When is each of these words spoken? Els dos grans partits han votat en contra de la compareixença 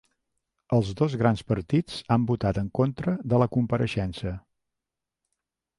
Els 0.77 0.87
dos 1.01 1.15
grans 1.23 1.43
partits 1.51 1.99
han 2.17 2.25
votat 2.33 2.61
en 2.63 2.73
contra 2.81 3.15
de 3.35 3.45
la 3.45 3.51
compareixença 3.59 4.35